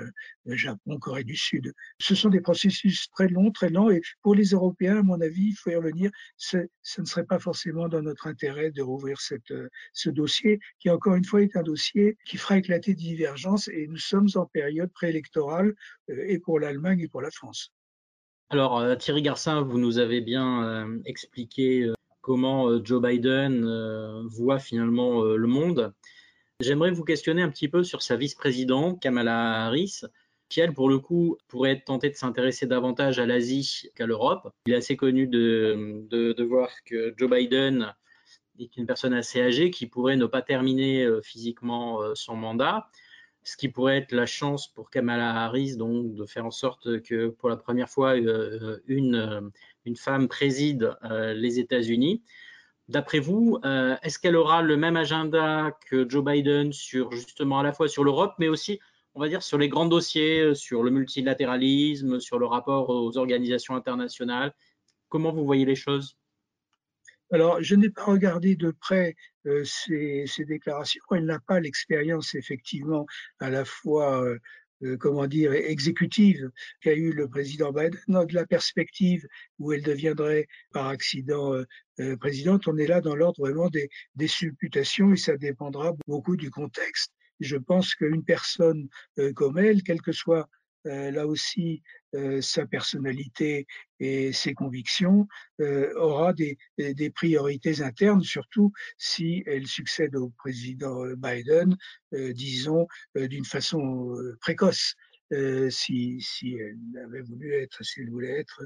[0.47, 1.73] Japon, Corée du Sud.
[2.01, 5.51] Ce sont des processus très longs, très lents, et pour les Européens, à mon avis,
[5.51, 6.59] il faut y revenir, ce
[6.99, 9.53] ne serait pas forcément dans notre intérêt de rouvrir cette,
[9.93, 13.87] ce dossier, qui encore une fois est un dossier qui fera éclater des divergences et
[13.87, 15.75] nous sommes en période préélectorale
[16.11, 17.73] euh, et pour l'Allemagne et pour la France.
[18.51, 23.67] Alors euh, Thierry Garcin, vous nous avez bien euh, expliqué comment Joe Biden
[24.29, 25.93] voit finalement le monde.
[26.61, 30.01] J'aimerais vous questionner un petit peu sur sa vice-présidente, Kamala Harris,
[30.49, 34.49] qui, elle, pour le coup, pourrait être tentée de s'intéresser davantage à l'Asie qu'à l'Europe.
[34.67, 37.93] Il est assez connu de, voir que Joe Biden
[38.59, 42.89] est une personne assez âgée qui pourrait ne pas terminer euh, physiquement euh, son mandat,
[43.43, 47.29] ce qui pourrait être la chance pour Kamala Harris donc de faire en sorte que
[47.29, 49.51] pour la première fois euh, une,
[49.85, 52.23] une femme préside les États-Unis.
[52.89, 53.59] D'après vous,
[54.03, 58.03] est-ce qu'elle aura le même agenda que Joe Biden sur justement à la fois sur
[58.03, 58.81] l'Europe, mais aussi
[59.15, 63.75] on va dire sur les grands dossiers, sur le multilatéralisme, sur le rapport aux organisations
[63.75, 64.55] internationales?
[65.11, 66.17] Comment vous voyez les choses?
[67.33, 71.03] Alors, je n'ai pas regardé de près euh, ces, déclarations.
[71.13, 73.07] Elle n'a pas l'expérience, effectivement,
[73.41, 74.39] à la fois euh,
[74.83, 79.27] euh, comment dire, exécutive qu'a eu le président Biden, dans de la perspective
[79.59, 81.55] où elle deviendrait par accident
[82.19, 86.51] présidente, on est là dans l'ordre vraiment des, des supputations et ça dépendra beaucoup du
[86.51, 87.13] contexte.
[87.41, 88.89] Je pense qu'une personne
[89.35, 90.49] comme elle, quelle que soit
[90.85, 91.83] là aussi
[92.15, 93.67] euh, sa personnalité
[93.99, 95.27] et ses convictions,
[95.61, 101.77] euh, aura des, des, priorités internes, surtout si elle succède au président Biden,
[102.13, 104.95] disons, d'une façon précoce.
[105.71, 108.63] si, si elle avait voulu être, si elle voulait être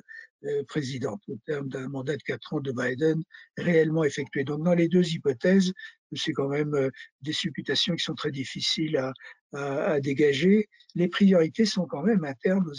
[0.67, 3.23] présidente, au terme d'un mandat de quatre ans de Biden
[3.57, 4.45] réellement effectué.
[4.45, 5.73] Donc, dans les deux hypothèses,
[6.13, 6.91] c'est quand même
[7.23, 9.13] des supputations qui sont très difficiles à,
[9.53, 10.69] à, dégager.
[10.95, 12.75] Les priorités sont quand même internes aux,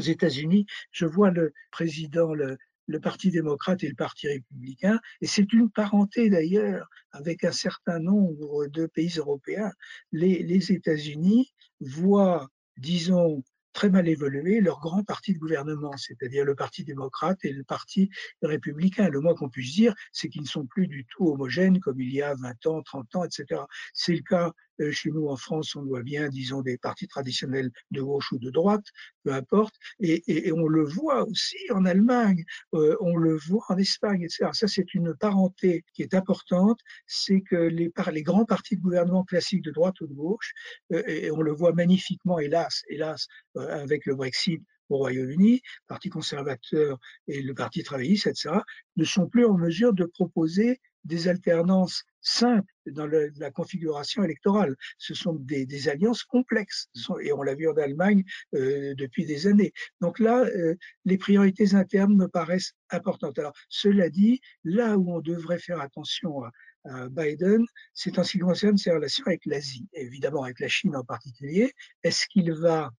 [0.00, 0.66] États-Unis.
[0.90, 2.56] Je vois le président, le,
[3.02, 8.66] Parti démocrate et le Parti républicain, et c'est une parenté d'ailleurs avec un certain nombre
[8.66, 9.72] de pays européens.
[10.12, 13.42] Les, États-Unis voient, disons,
[13.72, 18.08] très mal évolué leur grand parti de gouvernement, c'est-à-dire le Parti démocrate et le Parti
[18.40, 19.08] républicain.
[19.08, 22.12] Le moins qu'on puisse dire, c'est qu'ils ne sont plus du tout homogènes comme il
[22.12, 23.62] y a 20 ans, 30 ans, etc.
[23.92, 24.52] C'est le cas
[24.90, 28.50] chez nous en France, on voit bien, disons, des partis traditionnels de gauche ou de
[28.50, 28.84] droite,
[29.22, 33.76] peu importe, et, et, on le voit aussi en Allemagne, euh, on le voit en
[33.76, 34.50] Espagne, etc.
[34.52, 39.24] Ça, c'est une parenté qui est importante, c'est que les, les grands partis de gouvernement
[39.24, 40.52] classiques de droite ou de gauche,
[40.92, 46.98] euh, et on le voit magnifiquement, hélas, hélas, avec le Brexit, au Royaume-Uni, Parti conservateur
[47.26, 48.56] et le Parti travailliste, etc.,
[48.96, 54.74] ne sont plus en mesure de proposer des alternances simples dans le, la configuration électorale.
[54.98, 56.88] Ce sont des, des alliances complexes,
[57.22, 59.72] et on l'a vu en Allemagne euh, depuis des années.
[60.00, 63.38] Donc là, euh, les priorités internes me paraissent importantes.
[63.38, 66.50] Alors, cela dit, là où on devrait faire attention à,
[66.84, 70.96] à Biden, c'est en ce qui concerne ses relations avec l'Asie, évidemment avec la Chine
[70.96, 71.72] en particulier.
[72.02, 72.90] Est-ce qu'il va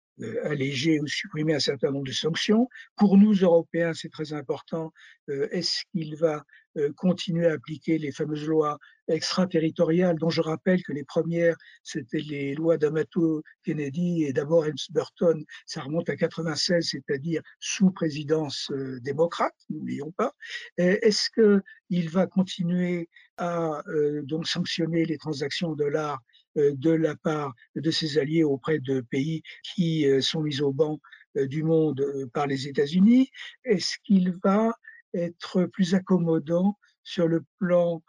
[0.43, 2.69] alléger ou supprimer un certain nombre de sanctions.
[2.95, 4.91] Pour nous, Européens, c'est très important.
[5.29, 6.43] Euh, est-ce qu'il va
[6.77, 12.19] euh, continuer à appliquer les fameuses lois extraterritoriales, dont je rappelle que les premières, c'était
[12.19, 15.43] les lois d'Amato Kennedy et d'abord Helms Burton.
[15.65, 20.33] Ça remonte à 96, c'est-à-dire sous présidence démocrate, n'oublions pas.
[20.77, 23.83] Est-ce qu'il va continuer à
[24.23, 29.01] donc sanctionner les transactions de l'art euh, de la part de ses alliés auprès de
[29.01, 30.99] pays qui euh, sont mis au banc
[31.37, 33.29] euh, du monde par les États-Unis.
[33.63, 34.73] Est-ce qu'il va
[35.13, 38.03] être plus accommodant sur le plan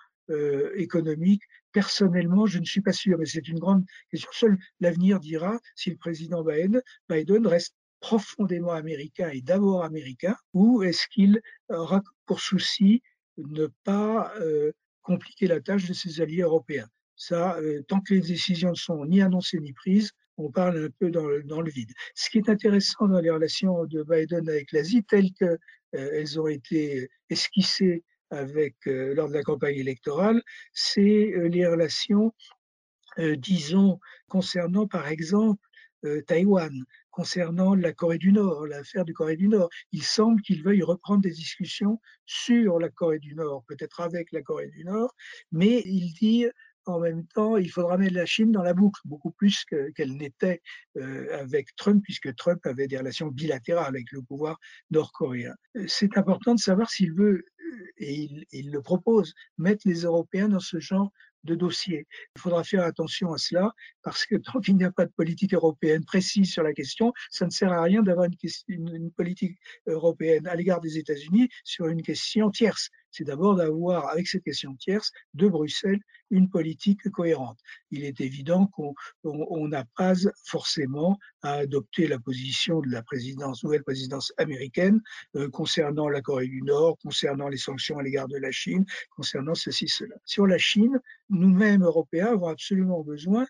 [0.74, 1.42] économique?
[1.70, 4.28] Personnellement, je ne suis pas sûr, mais c'est une grande question.
[4.32, 10.82] Seul l'avenir dira si le président Biden, Biden reste profondément américain et d'abord américain, ou
[10.82, 13.04] est-ce qu'il aura pour souci
[13.36, 14.34] ne pas
[15.02, 16.88] compliquer la tâche de ses alliés européens
[17.32, 21.10] euh, tant que les décisions ne sont ni annoncées ni prises, on parle un peu
[21.10, 21.90] dans le, vide.
[22.14, 25.58] Ce qui est intéressant dans les relations de Biden avec l'Asie, telles qu'elles
[25.94, 32.34] euh, ont été esquissées euh, lors de la campagne électorale, c'est les relations,
[33.38, 33.98] disons,
[34.28, 35.62] concernant par exemple
[36.26, 39.70] Taïwan, concernant la Corée du Nord, l'affaire du Corée du Nord.
[39.92, 44.42] Il semble qu'il veuille reprendre des discussions sur la Corée du Nord, peut-être avec la
[44.42, 45.14] Corée du Nord,
[45.50, 46.46] mais il dit
[46.86, 50.62] en même temps, il faudra mettre la Chine dans la boucle, beaucoup plus qu'elle n'était
[50.96, 54.58] euh, avec Trump, puisque Trump avait des relations bilatérales avec le pouvoir
[54.90, 55.54] nord-coréen.
[55.86, 60.48] C'est important de savoir s'il veut, euh, et il, il, le propose, mettre les Européens
[60.48, 61.10] dans ce genre
[61.46, 62.06] de dossier.
[62.34, 63.72] Il faudra faire attention à cela
[64.02, 67.46] parce que tant qu'il n'y a pas de politique européenne précise sur la question, ça
[67.46, 68.26] ne sert à rien d'avoir
[68.68, 72.90] une, une, politique européenne à l'égard des États-Unis sur une question tierce.
[73.16, 76.00] C'est d'abord d'avoir, avec cette question tierce, de Bruxelles,
[76.30, 77.58] une politique cohérente.
[77.90, 83.02] Il est évident qu'on n'a pas forcément à adopter la position de la
[83.62, 85.00] nouvelle présidence américaine
[85.36, 89.54] euh, concernant la Corée du Nord, concernant les sanctions à l'égard de la Chine, concernant
[89.54, 90.16] ceci, cela.
[90.24, 91.00] Sur la Chine,
[91.30, 93.46] nous-mêmes, Européens, avons absolument besoin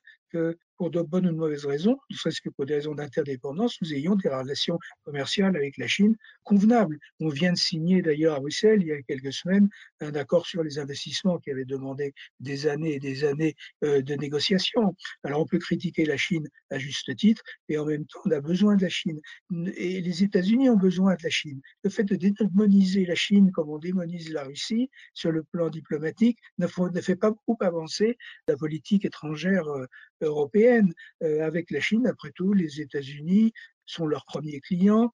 [0.77, 3.94] pour de bonnes ou de mauvaises raisons, ne serait-ce que pour des raisons d'interdépendance, nous
[3.94, 6.99] ayons des relations commerciales avec la Chine convenables.
[7.20, 9.68] On vient de signer d'ailleurs à Bruxelles, il y a quelques semaines,
[10.01, 14.14] un accord sur les investissements qui avait demandé des années et des années euh, de
[14.14, 14.94] négociations.
[15.25, 18.40] Alors on peut critiquer la Chine à juste titre, et en même temps on a
[18.40, 19.20] besoin de la Chine.
[19.77, 21.61] Et les États-Unis ont besoin de la Chine.
[21.85, 26.38] Le fait de démoniser la Chine comme on démonise la Russie sur le plan diplomatique
[26.59, 28.18] ne, ne fait pas beaucoup avancer
[28.49, 29.87] la politique étrangère euh,
[30.27, 30.93] européenne.
[31.23, 33.53] Euh, avec la Chine, après tout, les États-Unis
[33.87, 35.12] sont leurs premiers clients.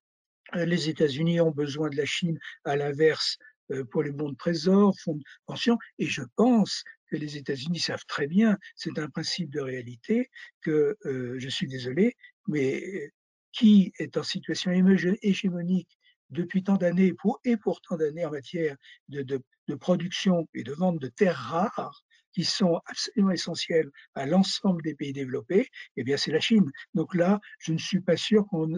[0.55, 3.39] Euh, les États-Unis ont besoin de la Chine à l'inverse
[3.71, 5.79] euh, pour les bons de trésor, fonds de pension.
[5.99, 10.31] Et je pense que les États-Unis savent très bien, c'est un principe de réalité,
[10.63, 12.17] que, je suis désolé,
[12.49, 13.13] mais
[13.53, 14.73] qui est en situation
[15.21, 15.99] hégémonique
[16.31, 17.13] depuis tant d'années
[17.45, 18.77] et pour tant d'années en matière
[19.09, 19.43] de,
[19.79, 22.03] production et de vente de terres rares
[22.33, 26.71] qui sont absolument essentielles à l'ensemble des pays développés, eh bien c'est la Chine.
[26.95, 28.69] Donc là, je ne suis pas sûr qu'on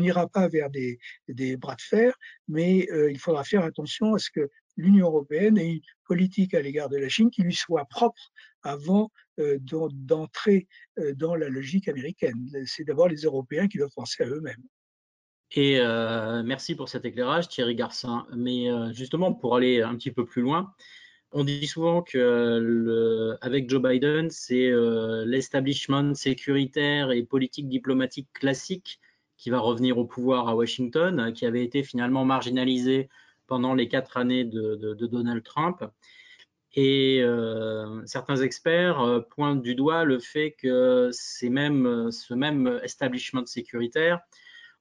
[0.00, 0.98] n'ira pas vers des,
[1.56, 2.16] bras de fer,
[2.48, 6.60] mais euh, il faudra faire attention à ce que l'Union européenne ait une politique à
[6.60, 10.66] l'égard de la Chine qui lui soit propre avant euh, d'entrer
[10.98, 12.48] euh, dans la logique américaine.
[12.66, 14.62] C'est d'abord les Européens qui doivent penser à eux-mêmes.
[15.56, 15.78] Et
[16.44, 18.26] merci pour cet éclairage, Thierry Garcin.
[18.34, 20.74] Mais justement, pour aller un petit peu plus loin,
[21.34, 29.00] on dit souvent que avec Joe Biden, c'est euh, l'establishment sécuritaire et politique diplomatique classique
[29.36, 33.08] qui va revenir au pouvoir à Washington, qui avait été finalement marginalisé
[33.46, 35.84] pendant les quatre années de, Donald Trump.
[36.76, 37.22] Et
[38.06, 44.20] certains experts pointent du doigt le fait que c'est même ce même establishment sécuritaire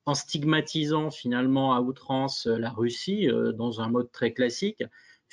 [0.06, 4.84] en stigmatisant finalement à outrance euh, la Russie euh, dans un mode très classique,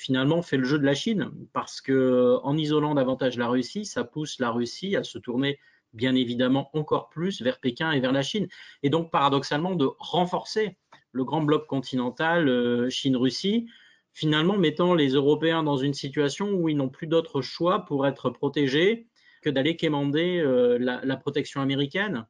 [0.01, 4.03] finalement fait le jeu de la Chine parce que en isolant davantage la Russie, ça
[4.03, 5.59] pousse la Russie à se tourner
[5.93, 8.47] bien évidemment encore plus vers Pékin et vers la Chine
[8.83, 10.77] et donc paradoxalement de renforcer
[11.11, 13.67] le grand bloc continental euh, Chine-Russie,
[14.13, 18.29] finalement mettant les Européens dans une situation où ils n'ont plus d'autre choix pour être
[18.29, 19.07] protégés
[19.41, 20.43] que d'aller quémander
[20.79, 22.25] la, protection américaine.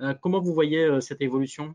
[0.00, 1.74] Euh, comment vous voyez euh, cette évolution?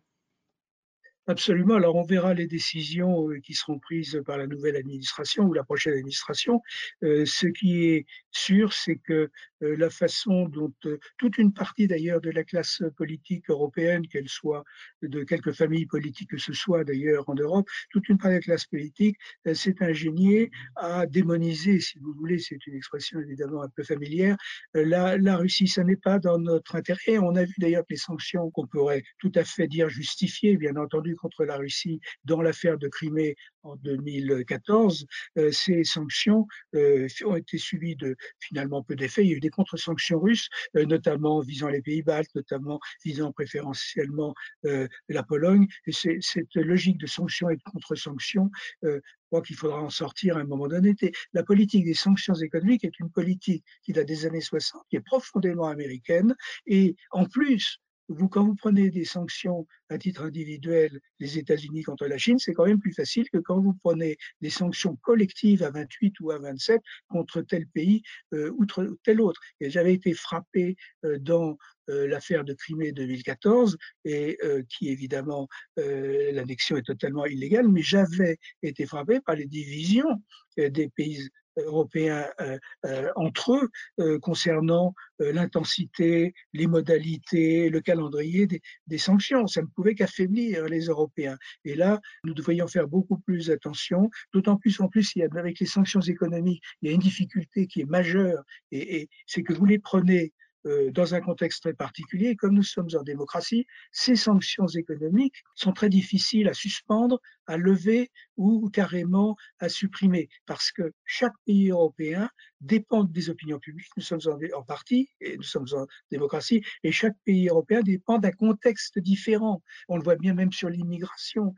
[1.30, 1.76] Absolument.
[1.76, 5.64] Alors, on verra les décisions euh, qui seront prises par la nouvelle administration ou la
[5.64, 6.62] prochaine administration.
[7.02, 9.30] ce qui est sûr, c'est que
[9.62, 10.74] la façon dont
[11.18, 14.64] toute une partie d'ailleurs de la classe politique européenne, qu'elle soit
[15.02, 18.42] de quelques familles politiques que ce soit d'ailleurs en Europe, toute une partie de la
[18.42, 19.18] classe politique
[19.54, 24.38] s'est ingéniée à démoniser, si vous voulez, c'est une expression évidemment un peu familière,
[24.74, 25.68] la, la Russie.
[25.68, 27.18] Ça n'est pas dans notre intérêt.
[27.18, 30.76] On a vu d'ailleurs que les sanctions qu'on pourrait tout à fait dire justifiées, bien
[30.76, 35.06] entendu, contre la Russie dans l'affaire de Crimée en 2014,
[35.38, 39.24] euh, ces sanctions euh, ont été suivies de finalement peu d'effets.
[39.26, 43.32] Il y a eu des contre-sanctions russes, euh, notamment visant les pays baltes, notamment visant
[43.32, 44.34] préférentiellement
[44.64, 45.68] la Pologne.
[45.88, 48.50] Et cette logique de sanctions et de contre-sanctions,
[48.84, 50.96] je crois qu'il faudra en sortir à un moment donné.
[51.34, 55.02] La politique des sanctions économiques est une politique qui date des années 60, qui est
[55.02, 56.36] profondément américaine,
[56.66, 57.80] et en plus,
[58.10, 62.54] vous, quand vous prenez des sanctions à titre individuel des États-Unis contre la Chine, c'est
[62.54, 66.40] quand même plus facile que quand vous prenez des sanctions collectives à 28 ou à
[66.40, 68.02] 27 contre tel pays
[68.34, 68.66] euh, ou
[69.04, 69.40] tel autre.
[69.62, 71.58] J'avais été frappé euh, dans
[71.90, 75.48] euh, l'affaire de Crimée 2014 et euh, qui évidemment
[75.78, 80.22] l'annexion est totalement illégale, mais j'avais été frappé par les divisions
[80.58, 83.70] des pays européens euh, euh, entre eux
[84.00, 89.48] euh, concernant l'intensité, les modalités, le calendrier des, sanctions.
[89.48, 91.38] Ça ne pouvait qu'affaiblir les Européens.
[91.66, 95.28] Et là, nous devrions faire beaucoup plus attention, d'autant plus en plus, il y a,
[95.38, 99.44] avec les sanctions économiques, il y a une difficulté qui est majeure, et, et c'est
[99.44, 100.32] que vous les prenez
[100.66, 102.36] dans un contexte très particulier.
[102.36, 108.12] Comme nous sommes en démocratie, ces sanctions économiques sont très difficiles à suspendre, à lever
[108.38, 112.30] ou carrément à supprimer, parce que chaque pays européen
[112.62, 113.92] dépend des opinions publiques.
[113.98, 114.20] Nous sommes
[114.54, 119.62] en, partie, et nous sommes en démocratie, et chaque pays européen dépend d'un contexte différent.
[119.88, 121.54] On le voit bien même sur l'immigration.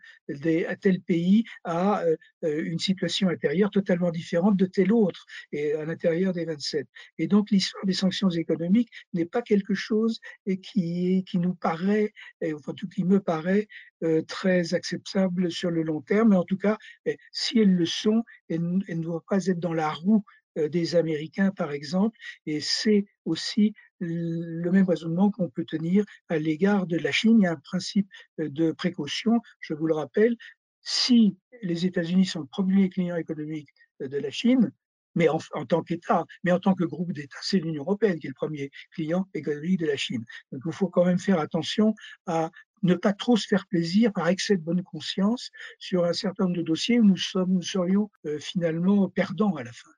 [0.82, 2.04] Tel pays a
[2.44, 6.88] euh, une situation intérieure totalement différente de tel autre, et à l'intérieur des 27.
[7.18, 10.20] Et donc l'histoire des sanctions économiques n'est pas quelque chose
[10.64, 12.14] qui, nous paraît,
[12.54, 13.68] enfin tout qui me paraît,
[14.04, 16.30] euh, très acceptable sur le long terme.
[16.30, 19.74] Mais en tout cas, eh, si elles le sont, elles, ne doivent pas être dans
[19.74, 22.18] la roue euh, des Américains, par exemple.
[22.46, 27.38] Et c'est aussi le même raisonnement qu'on peut tenir à l'égard de la Chine.
[27.40, 28.08] Il y a un principe
[28.40, 30.36] euh, de précaution, je vous le rappelle.
[30.82, 34.72] Si les États-Unis sont le premier client économique de la Chine,
[35.14, 38.28] mais en, en tant qu'État, mais en tant que groupe d'États, c'est l'Union européenne qui
[38.28, 40.26] est le premier client économique de la Chine.
[40.52, 41.94] Donc il faut quand même faire attention
[42.26, 42.50] à
[42.84, 46.58] ne pas trop se faire plaisir par excès de bonne conscience sur un certain nombre
[46.58, 49.92] de dossiers où nous, sommes, nous serions euh, finalement perdants à la fin.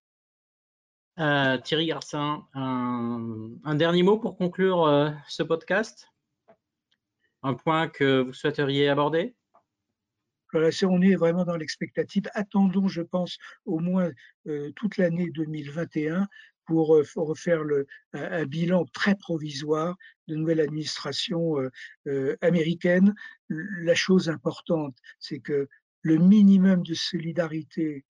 [1.20, 6.08] Euh, Thierry Garcin, un, dernier mot pour conclure euh, ce podcast?
[7.44, 9.36] Un point que vous souhaiteriez aborder?
[10.52, 12.24] Voilà, on est vraiment dans l'expectative.
[12.36, 14.12] Attendons, je pense, au moins
[14.76, 16.28] toute l'année 2021
[16.66, 17.62] pour refaire
[18.14, 19.98] un, bilan très provisoire
[20.28, 21.70] de nouvelle administration euh,
[22.08, 23.14] euh, américaine.
[23.50, 25.68] La chose importante, c'est que
[26.02, 28.06] le minimum de solidarité